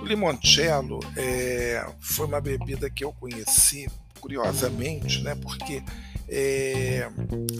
[0.00, 3.88] O limoncello é, foi uma bebida que eu conheci
[4.20, 5.34] curiosamente, né?
[5.34, 5.82] Porque
[6.28, 7.08] é,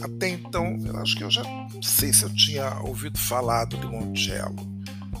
[0.01, 4.55] até então, acho que eu já não sei se eu tinha ouvido falar do limoncello.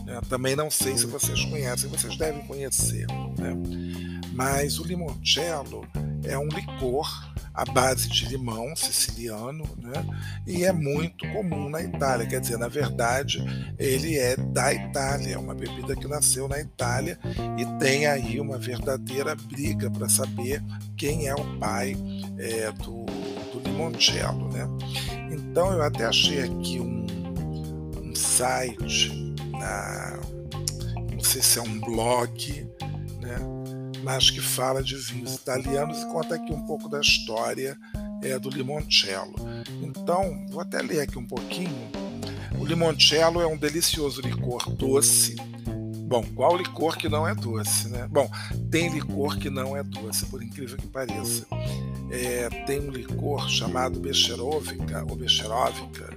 [0.05, 0.21] Né?
[0.29, 3.07] Também não sei se vocês conhecem, vocês devem conhecer.
[3.37, 3.55] Né?
[4.33, 5.87] Mas o limoncello
[6.23, 10.05] é um licor à base de limão siciliano, né?
[10.47, 12.25] E é muito comum na Itália.
[12.25, 13.43] Quer dizer, na verdade,
[13.77, 17.19] ele é da Itália, é uma bebida que nasceu na Itália
[17.57, 20.63] e tem aí uma verdadeira briga para saber
[20.95, 21.95] quem é o pai
[22.37, 24.65] é, do, do limoncello, né?
[25.31, 27.05] Então eu até achei aqui um,
[28.01, 30.19] um site na
[31.11, 32.65] não sei se é um blog,
[33.19, 33.58] né?
[34.03, 37.77] Mas que fala de vinhos italianos e conta aqui um pouco da história
[38.21, 39.35] é, do limoncello.
[39.81, 41.91] Então, vou até ler aqui um pouquinho.
[42.59, 45.35] O limoncello é um delicioso licor doce.
[46.07, 48.07] Bom, qual licor que não é doce, né?
[48.09, 48.29] Bom,
[48.71, 51.45] tem licor que não é doce, por incrível que pareça.
[52.11, 56.09] É, tem um licor chamado Becherovica, ou Becherovica,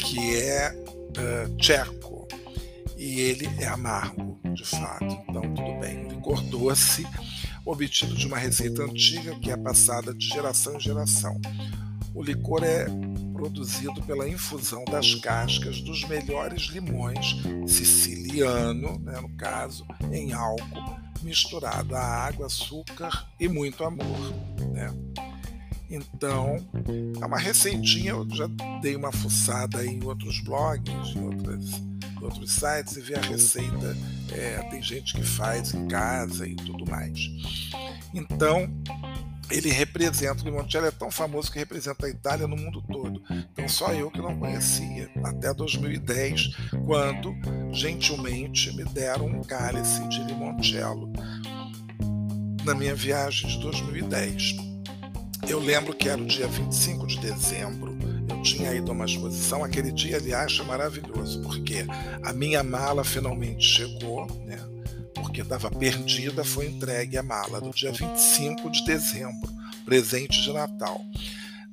[0.00, 2.26] que é uh, tcheco,
[2.96, 5.29] e ele é amargo, de fato.
[6.60, 7.06] Doce,
[7.64, 11.40] obtido de uma receita antiga que é passada de geração em geração.
[12.14, 12.84] O licor é
[13.32, 21.96] produzido pela infusão das cascas dos melhores limões siciliano, né, no caso, em álcool, misturado
[21.96, 24.34] a água, açúcar e muito amor.
[24.72, 24.92] Né?
[25.88, 26.56] Então,
[27.20, 28.46] é uma receitinha, eu já
[28.82, 31.90] dei uma fuçada em outros blogs, em outras
[32.24, 33.96] outros sites e ver a receita.
[34.32, 37.18] É, tem gente que faz em casa e tudo mais.
[38.14, 38.68] Então,
[39.50, 43.22] ele representa, o limoncello é tão famoso que representa a Itália no mundo todo.
[43.52, 46.56] Então só eu que não conhecia, até 2010,
[46.86, 47.34] quando
[47.72, 51.12] gentilmente me deram um cálice de limoncello
[52.64, 54.56] na minha viagem de 2010.
[55.48, 57.98] Eu lembro que era o dia 25 de dezembro,
[58.40, 61.86] tinha ido a uma exposição, aquele dia, aliás, foi maravilhoso, porque
[62.22, 64.58] a minha mala finalmente chegou, né?
[65.14, 69.50] Porque estava perdida, foi entregue a mala no dia 25 de dezembro,
[69.84, 71.00] presente de Natal.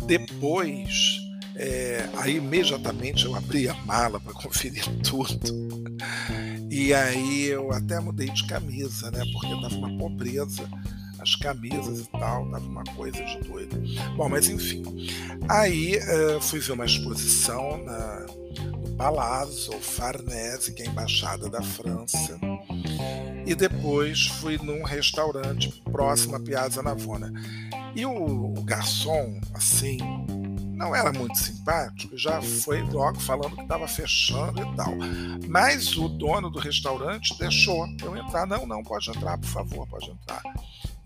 [0.05, 1.19] Depois,
[1.55, 5.85] é, aí imediatamente eu abri a mala para conferir tudo.
[6.69, 9.23] E aí eu até mudei de camisa, né?
[9.31, 10.69] Porque estava uma pobreza
[11.19, 13.77] as camisas e tal, tava uma coisa de doido.
[14.15, 14.83] Bom, mas enfim.
[15.49, 18.25] Aí uh, fui ver uma exposição na,
[18.71, 22.39] no Palazzo Farnese, que é a embaixada da França.
[23.45, 27.31] E depois fui num restaurante próximo à Piazza Navona.
[27.95, 29.97] E o, o garçom, assim,
[30.75, 34.93] não era muito simpático, já foi logo falando que estava fechando e tal.
[35.47, 38.45] Mas o dono do restaurante deixou eu entrar.
[38.45, 40.43] Não, não, pode entrar, por favor, pode entrar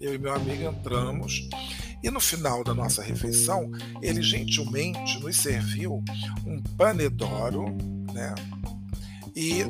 [0.02, 1.48] eu e meu amigo entramos
[2.04, 6.04] e no final da nossa refeição ele gentilmente nos serviu
[6.46, 7.66] um panedoro,
[8.12, 8.34] né?
[9.36, 9.64] E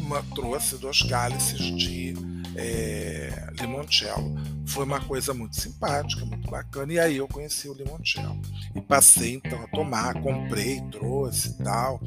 [0.00, 2.14] uma, trouxe dois cálices de
[2.56, 4.34] é, limoncello.
[4.66, 6.92] Foi uma coisa muito simpática, muito bacana.
[6.92, 8.40] E aí eu conheci o limoncello.
[8.74, 12.00] E passei então a tomar, comprei, trouxe e tal.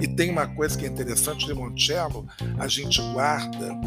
[0.00, 2.26] E tem uma coisa que é interessante: o limoncello
[2.58, 3.78] a gente guarda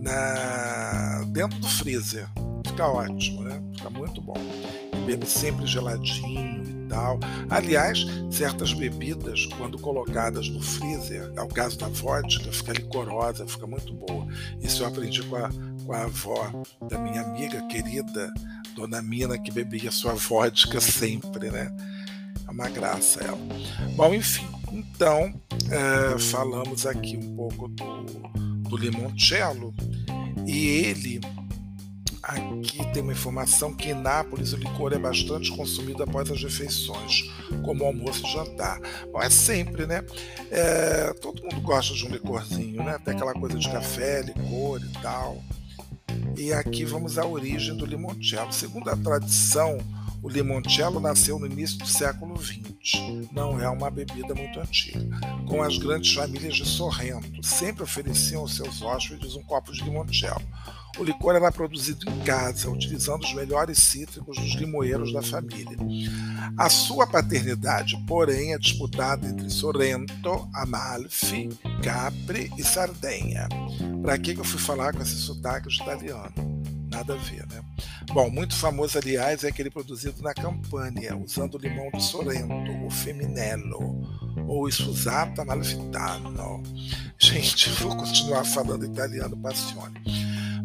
[0.00, 2.28] na, dentro do freezer
[2.78, 3.60] fica ótimo, né?
[3.74, 4.36] Fica muito bom.
[5.04, 7.18] Bebe sempre geladinho e tal.
[7.50, 13.66] Aliás, certas bebidas, quando colocadas no freezer, é o caso da vodka, fica licorosa, fica
[13.66, 14.28] muito boa.
[14.60, 15.50] Isso eu aprendi com a,
[15.84, 18.32] com a avó da minha amiga querida,
[18.76, 21.74] Dona Mina, que bebia sua vodka sempre, né?
[22.46, 23.38] É uma graça ela.
[23.96, 25.34] Bom, enfim, então
[25.68, 29.74] é, falamos aqui um pouco do, do limoncello
[30.46, 31.20] e ele
[32.28, 37.22] Aqui tem uma informação que em Nápoles o licor é bastante consumido após as refeições,
[37.64, 38.78] como almoço e jantar.
[39.10, 40.04] Bom, é sempre, né?
[40.50, 42.98] É, todo mundo gosta de um licorzinho, né?
[43.02, 45.42] Tem aquela coisa de café, licor e tal.
[46.36, 48.52] E aqui vamos à origem do limoncello.
[48.52, 49.78] Segundo a tradição,
[50.22, 52.60] o limoncello nasceu no início do século XX.
[53.32, 55.18] Não é uma bebida muito antiga.
[55.46, 60.42] Com as grandes famílias de Sorrento, sempre ofereciam aos seus hóspedes um copo de limoncello.
[60.98, 65.76] O licor era produzido em casa, utilizando os melhores cítricos dos limoeiros da família.
[66.56, 71.48] A sua paternidade, porém, é disputada entre Sorrento, Amalfi,
[71.84, 73.48] Capri e Sardenha.
[74.02, 76.57] Para que eu fui falar com esse sotaque italiano?
[76.98, 77.62] Nada a ver, né?
[78.12, 82.90] Bom, muito famoso, aliás, é aquele produzido na Campania, usando o limão de Sorrento, o
[82.90, 84.02] Feminello,
[84.48, 86.60] ou o Sfusata Malfitano.
[87.16, 89.94] Gente, vou continuar falando italiano, passione.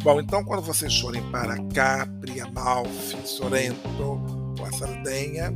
[0.03, 3.87] Bom, então quando vocês forem para Capri, Amalfi, Sorrento
[4.57, 5.53] ou a Sardenha,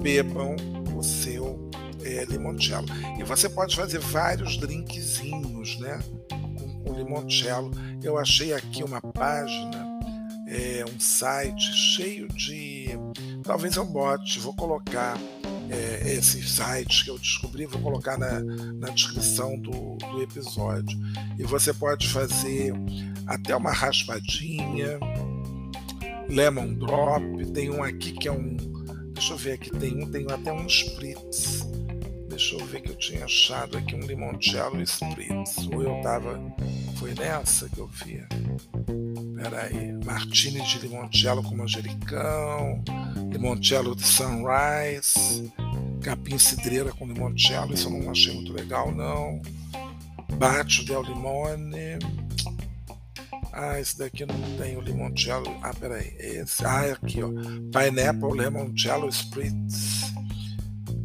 [0.00, 0.54] bebam
[0.96, 1.68] o seu
[2.04, 2.86] é, limoncello.
[3.18, 5.98] E você pode fazer vários drinkzinhos, né?
[6.30, 7.72] Com, com limoncello.
[8.00, 9.95] Eu achei aqui uma página,
[10.46, 12.90] é, um site cheio de.
[13.42, 15.18] Talvez eu bote, vou colocar
[15.70, 20.98] é, esses sites que eu descobri, vou colocar na, na descrição do, do episódio.
[21.38, 22.72] E você pode fazer
[23.26, 24.98] até uma raspadinha,
[26.28, 28.56] lemon drop, tem um aqui que é um.
[29.12, 31.66] Deixa eu ver aqui, tem um, tem até um spritz.
[32.36, 35.56] Deixa eu ver que eu tinha achado aqui um limoncello spritz.
[35.72, 36.38] Ou eu tava.
[36.96, 38.22] Foi nessa que eu vi.
[39.42, 39.94] Peraí.
[40.04, 42.84] Martini de limoncello com manjericão.
[43.32, 45.50] Limoncello de sunrise.
[46.02, 47.72] Capim cidreira com limoncello.
[47.72, 49.40] Isso eu não achei muito legal, não.
[50.34, 51.98] Bacio del limone.
[53.50, 55.58] Ah, esse daqui não tem o limoncello.
[55.62, 56.14] Ah, peraí.
[56.18, 56.66] Esse.
[56.66, 57.28] Ah, é aqui, ó.
[57.28, 60.15] Pineapple Limoncello Spritz.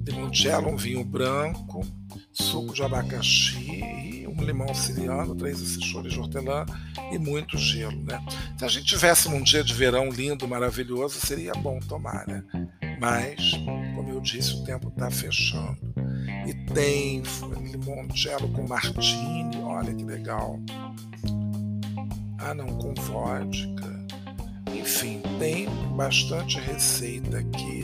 [0.05, 1.85] Limoncello, um vinho branco,
[2.31, 6.65] suco de abacaxi, um limão siriano, três assessores de hortelã
[7.11, 8.19] e muito gelo, né?
[8.57, 12.43] Se a gente tivesse num dia de verão lindo, maravilhoso, seria bom tomar, né?
[12.99, 13.53] Mas,
[13.95, 15.79] como eu disse, o tempo está fechando.
[16.47, 17.23] E tem
[17.71, 20.59] limoncello com martini, olha que legal.
[22.39, 23.90] Ah, não, com vodka.
[24.75, 27.81] Enfim, tem bastante receita aqui.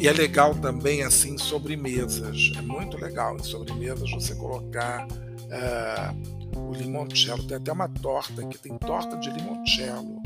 [0.00, 2.52] E é legal também, assim, sobremesas.
[2.56, 7.42] É muito legal em sobremesas você colocar uh, o limoncello.
[7.44, 10.22] Tem até uma torta aqui, tem torta de limoncello.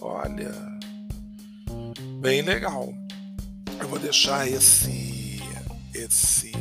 [0.00, 0.52] Olha,
[2.20, 2.92] bem legal.
[3.80, 5.40] Eu vou deixar esse,
[5.94, 6.52] esse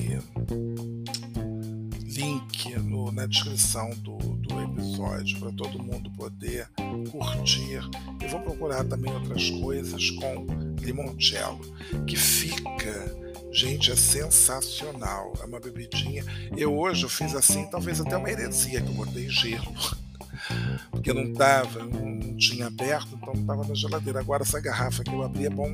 [2.03, 4.17] link no, na descrição do,
[4.51, 6.69] do episódio para todo mundo poder
[7.11, 7.81] curtir.
[8.21, 10.45] E vou procurar também outras coisas com
[10.79, 11.61] limoncello,
[12.05, 13.21] que fica
[13.51, 15.33] Gente, é sensacional.
[15.41, 16.23] É uma bebidinha.
[16.55, 19.73] Eu hoje eu fiz assim, talvez até uma heresia, que eu botei gelo.
[20.89, 24.21] Porque não tava, não tinha aberto, então não tava na geladeira.
[24.21, 25.69] Agora essa garrafa que eu abri é bom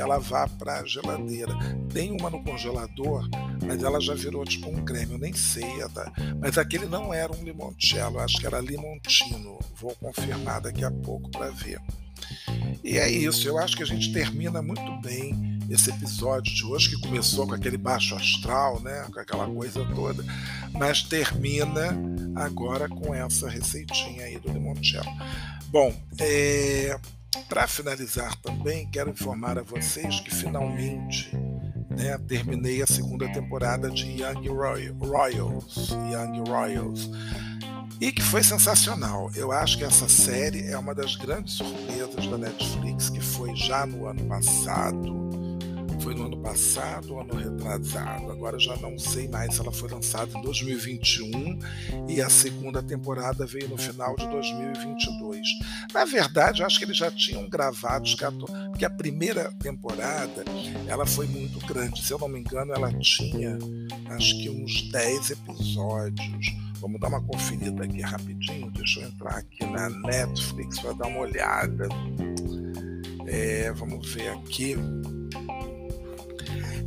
[0.00, 1.52] que ela vá para a geladeira.
[1.92, 3.28] Tem uma no congelador,
[3.66, 5.86] mas ela já virou tipo um creme, eu nem sei.
[5.94, 6.10] Tá?
[6.40, 9.58] Mas aquele não era um limoncello, acho que era limontino.
[9.76, 11.78] Vou confirmar daqui a pouco para ver.
[12.82, 16.88] E é isso, eu acho que a gente termina muito bem esse episódio de hoje,
[16.88, 20.24] que começou com aquele baixo astral, né, com aquela coisa toda,
[20.72, 21.94] mas termina
[22.34, 25.10] agora com essa receitinha aí do limoncello.
[25.68, 26.98] Bom, é,
[27.48, 31.30] para finalizar também, quero informar a vocês que finalmente
[31.90, 37.10] né, terminei a segunda temporada de Young Royals, Young Royals,
[38.00, 39.30] e que foi sensacional.
[39.34, 43.84] Eu acho que essa série é uma das grandes surpresas da Netflix, que foi já
[43.84, 45.29] no ano passado
[46.00, 48.30] foi no ano passado ano retrasado.
[48.30, 51.58] Agora já não sei mais ela foi lançada em 2021
[52.08, 55.40] e a segunda temporada veio no final de 2022.
[55.92, 60.44] Na verdade, acho que eles já tinham gravado os 14, porque a primeira temporada
[60.86, 62.02] ela foi muito grande.
[62.02, 63.58] Se eu não me engano, ela tinha
[64.08, 66.46] acho que uns 10 episódios.
[66.80, 68.70] Vamos dar uma conferida aqui rapidinho.
[68.70, 71.88] Deixa eu entrar aqui na Netflix para dar uma olhada.
[73.26, 74.76] É, vamos ver aqui.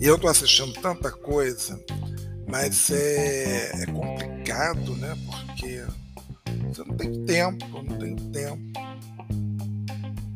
[0.04, 1.82] E eu estou assistindo tanta coisa,
[2.46, 5.18] mas é, é, complicado, né?
[5.26, 5.82] Porque
[6.68, 8.80] você não tem tempo, não tem tempo.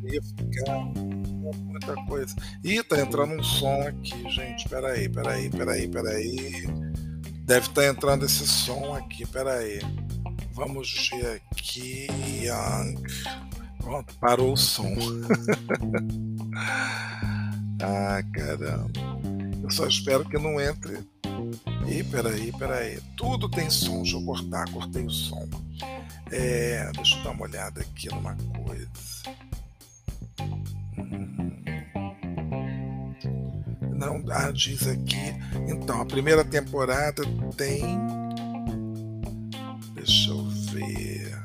[0.05, 2.33] Ia ficar muita coisa.
[2.63, 4.69] Ih, tá entrando um som aqui, gente.
[4.69, 6.65] Peraí, peraí, peraí, peraí.
[7.43, 9.81] Deve estar tá entrando esse som aqui, peraí.
[10.53, 12.07] Vamos ver aqui.
[12.41, 13.03] Young.
[13.79, 14.95] Pronto, parou o som.
[17.83, 19.46] ah, caramba.
[19.67, 21.05] Eu só espero que não entre.
[21.85, 23.01] Ih, peraí, peraí.
[23.17, 24.01] Tudo tem som.
[24.01, 25.45] Deixa eu cortar, cortei o som.
[26.31, 28.33] É, deixa eu dar uma olhada aqui numa
[28.65, 28.87] coisa.
[30.97, 31.51] Hum.
[33.97, 35.35] Não, ah, diz aqui.
[35.67, 37.23] Então, a primeira temporada
[37.57, 37.83] tem.
[39.95, 41.37] Deixa eu ver.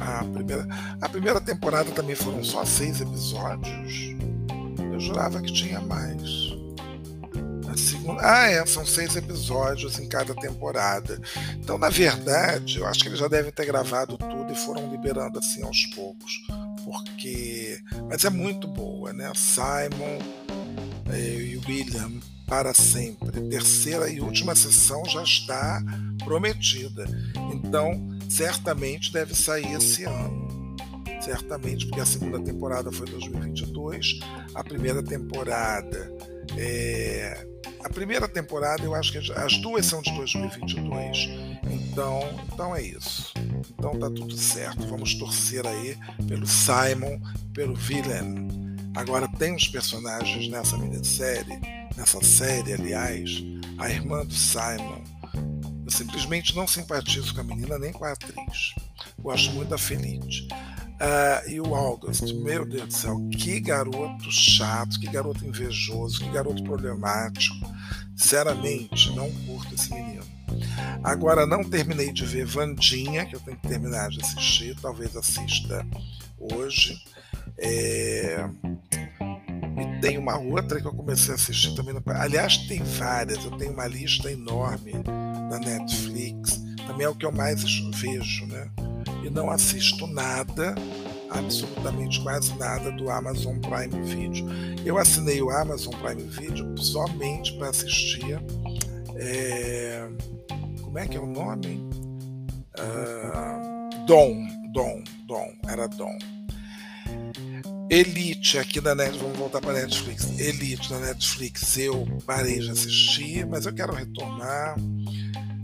[0.00, 0.66] Ah, a, primeira,
[1.00, 4.16] a primeira temporada também foram só seis episódios.
[4.92, 6.47] Eu jurava que tinha mais.
[8.20, 11.20] Ah, é, são seis episódios em cada temporada.
[11.56, 15.38] Então, na verdade, eu acho que eles já devem ter gravado tudo e foram liberando
[15.38, 16.32] assim aos poucos.
[16.84, 17.80] Porque.
[18.08, 19.30] Mas é muito boa, né?
[19.34, 20.18] Simon
[21.10, 22.12] eh, e William
[22.46, 23.30] para sempre.
[23.48, 25.82] Terceira e última sessão já está
[26.24, 27.04] prometida.
[27.52, 30.48] Então, certamente deve sair esse ano.
[31.20, 34.20] Certamente, porque a segunda temporada foi 2022,
[34.54, 36.10] a primeira temporada
[36.60, 37.46] é,
[37.84, 41.28] a primeira temporada, eu acho que as duas são de 2022.
[41.70, 42.20] Então,
[42.52, 43.32] então é isso.
[43.70, 44.86] Então tá tudo certo.
[44.88, 45.96] Vamos torcer aí
[46.26, 47.20] pelo Simon,
[47.54, 48.48] pelo Willem.
[48.96, 51.60] Agora tem uns personagens nessa minissérie,
[51.96, 53.44] nessa série, aliás,
[53.78, 55.04] a irmã do Simon.
[55.84, 58.74] Eu simplesmente não simpatizo com a menina nem com a atriz.
[59.20, 60.48] Gosto muito da Felice.
[60.98, 66.30] Uh, e o August, meu Deus do céu, que garoto chato, que garoto invejoso, que
[66.30, 67.54] garoto problemático.
[68.16, 70.24] Sinceramente, não curto esse menino.
[71.04, 75.86] Agora, não terminei de ver Vandinha, que eu tenho que terminar de assistir, talvez assista
[76.36, 77.00] hoje.
[77.56, 78.44] É...
[79.80, 81.94] E tem uma outra que eu comecei a assistir também.
[81.94, 82.02] No...
[82.06, 84.94] Aliás, tem várias, eu tenho uma lista enorme
[85.48, 86.60] na Netflix.
[86.88, 87.62] Também é o que eu mais
[87.92, 88.68] vejo, né?
[89.22, 90.74] e não assisto nada,
[91.30, 94.46] absolutamente quase nada do Amazon Prime Video.
[94.84, 98.40] Eu assinei o Amazon Prime Video somente para assistir.
[99.16, 100.08] É,
[100.82, 101.88] como é que é o nome?
[102.78, 106.16] Uh, Dom, Dom, Dom, era Dom.
[107.90, 110.38] Elite aqui da Netflix, vamos voltar para Netflix.
[110.38, 114.76] Elite da Netflix eu parei de assistir, mas eu quero retomar.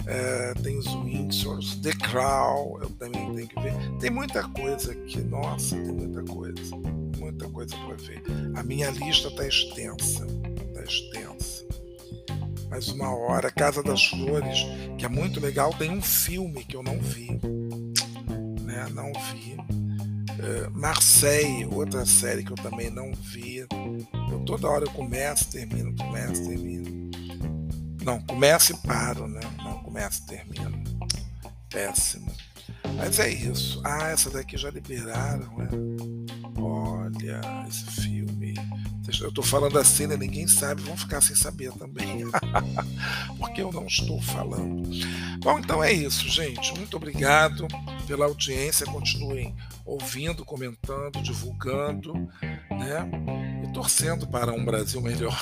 [0.06, 3.74] É, tem os Windsors, The Crown, eu também tenho que ver.
[4.00, 6.76] Tem muita coisa aqui, nossa, tem muita coisa,
[7.18, 8.22] muita coisa para ver.
[8.54, 10.26] A minha lista está extensa,
[10.66, 11.64] está extensa.
[12.68, 14.66] Mas uma hora, Casa das Flores,
[14.98, 17.30] que é muito legal, tem um filme que eu não vi,
[18.62, 18.86] né?
[18.92, 19.56] Não vi.
[20.40, 23.58] É, Marseille, outra série que eu também não vi.
[23.58, 27.10] Eu, toda hora eu começo, termino, começo, termino.
[28.04, 29.40] Não, começo e paro, né?
[29.94, 30.82] Não, começo e termino.
[31.70, 32.32] Péssimo.
[32.96, 33.80] Mas é isso.
[33.84, 35.68] Ah, essa daqui já liberaram, né?
[36.56, 38.03] Olha, esse.
[39.24, 40.18] Eu estou falando assim, né?
[40.18, 42.26] ninguém sabe, vão ficar sem saber também.
[43.38, 44.86] Porque eu não estou falando.
[45.38, 46.74] Bom, então é isso, gente.
[46.74, 47.66] Muito obrigado
[48.06, 48.84] pela audiência.
[48.84, 52.12] Continuem ouvindo, comentando, divulgando,
[52.70, 53.10] né?
[53.64, 55.40] E torcendo para um Brasil melhor.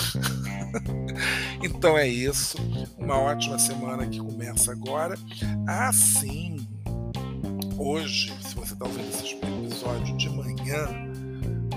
[1.60, 2.56] então é isso.
[2.96, 5.18] Uma ótima semana que começa agora.
[5.66, 6.68] Ah, sim!
[7.76, 11.11] Hoje, se você está ouvindo esse episódio de manhã,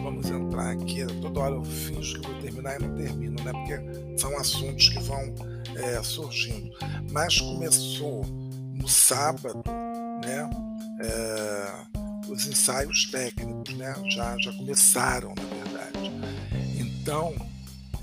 [0.05, 1.03] vamos entrar aqui.
[1.19, 3.51] Toda hora eu finjo que vou terminar e não termino, né?
[3.51, 5.33] Porque são assuntos que vão
[5.75, 6.71] é, surgindo.
[7.11, 8.23] Mas começou
[8.73, 9.63] no sábado,
[10.23, 10.49] né?
[11.01, 13.95] É, os ensaios técnicos, né?
[14.09, 16.11] Já, já começaram, na verdade.
[16.79, 17.33] Então,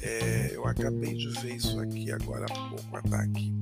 [0.00, 3.54] é, eu acabei de ver isso aqui agora há pouco, ataque.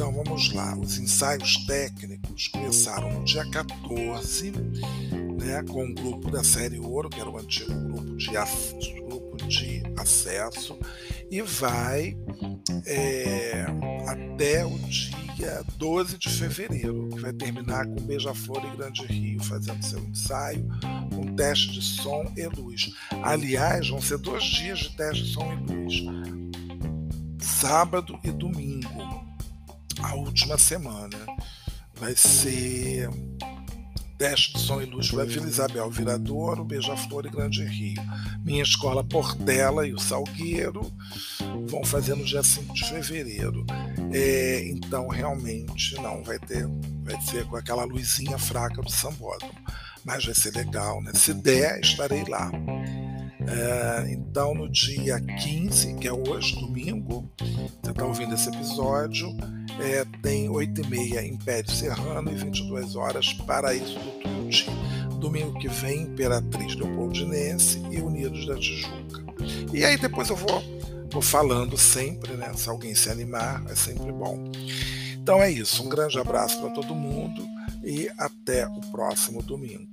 [0.00, 6.42] Então vamos lá, os ensaios técnicos começaram no dia 14, né, com o grupo da
[6.42, 8.30] série Ouro, que era o antigo grupo de,
[9.02, 10.78] grupo de acesso,
[11.30, 12.16] e vai
[12.86, 13.66] é,
[14.06, 19.84] até o dia 12 de fevereiro, que vai terminar com Beija-Flor e Grande Rio fazendo
[19.84, 20.66] seu ensaio,
[21.14, 22.90] com teste de som e luz.
[23.22, 26.04] Aliás, vão ser dois dias de teste de som e luz,
[27.38, 29.29] sábado e domingo,
[30.02, 31.18] a última semana.
[31.94, 33.10] Vai ser
[34.20, 38.02] Teste de Som e Luz para Vila Isabel, Viradouro, Beija-Flor e Grande Rio.
[38.44, 40.92] Minha escola Portela e o Salgueiro
[41.66, 43.64] vão fazer no dia 5 de fevereiro.
[44.12, 46.68] É, então, realmente, não vai ter,
[47.02, 49.54] vai ser com aquela luzinha fraca do sambódromo.
[50.04, 51.12] Mas vai ser legal, né?
[51.14, 52.52] Se der, estarei lá.
[53.48, 57.32] É, então, no dia 15, que é hoje, domingo,
[57.82, 59.34] você está ouvindo esse episódio,
[59.80, 64.66] é, tem 8h30 Império Serrano e 22 horas Paraíso do Tuiuti.
[65.18, 69.22] Domingo que vem, Imperatriz Leopoldinense e Unidos da Tijuca.
[69.72, 70.62] E aí depois eu vou,
[71.10, 72.52] vou falando sempre, né?
[72.54, 74.50] Se alguém se animar, é sempre bom.
[75.14, 75.82] Então é isso.
[75.84, 77.46] Um grande abraço para todo mundo
[77.84, 79.88] e até o próximo domingo.